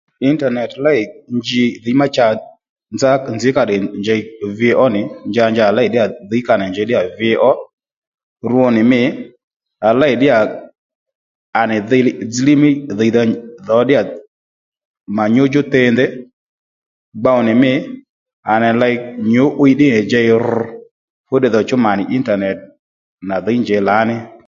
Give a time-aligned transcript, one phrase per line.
[0.29, 1.01] Intanet léy
[1.37, 2.25] nji dhǐy má cha
[2.95, 4.21] nzá nzǐ ka tdè njěy
[4.59, 7.51] vi ó nì nja nja à lêy ddíyà dhǐy ka nì njèy ddíyà vi ó
[8.49, 9.01] rwo nì mî
[9.87, 10.37] à ley dí yà
[11.59, 11.99] à nì dhi
[12.31, 13.21] dzíy-líy mí dhìydha
[13.67, 14.01] dhǒ ddíya
[15.15, 16.05] mà nyú djú tendè
[17.19, 17.71] gbow nì mî
[18.51, 18.95] à nì ley
[19.31, 20.63] nyǔ'wiy ddí nì jěy ru
[21.27, 22.57] fú ddiy dhò chú mà nì intanet
[23.27, 24.15] nà dhǐy njèy lǎ ní